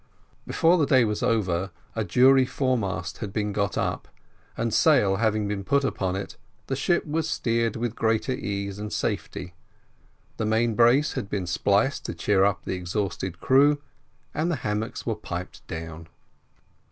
Before 0.47 0.79
the 0.79 0.87
day 0.87 1.05
was 1.05 1.21
over 1.21 1.69
a 1.95 2.03
jury 2.03 2.47
foremast 2.47 3.19
had 3.19 3.31
been 3.31 3.53
got 3.53 3.77
up, 3.77 4.07
and 4.57 4.73
sail 4.73 5.17
having 5.17 5.47
been 5.47 5.63
put 5.63 5.83
upon 5.83 6.15
it, 6.15 6.37
the 6.65 6.75
ship 6.75 7.05
was 7.05 7.29
steered 7.29 7.75
with 7.75 7.93
greater 7.93 8.31
ease 8.31 8.79
and 8.79 8.91
safety 8.91 9.53
the 10.37 10.45
main 10.47 10.73
brace 10.73 11.13
had 11.13 11.29
been 11.29 11.45
spliced 11.45 12.03
to 12.05 12.15
cheer 12.15 12.43
up 12.43 12.65
the 12.65 12.73
exhausted 12.73 13.39
crew, 13.39 13.79
and 14.33 14.49
the 14.49 14.55
hammocks 14.65 15.05
were 15.05 15.13
piped 15.13 15.67
down. 15.67 16.07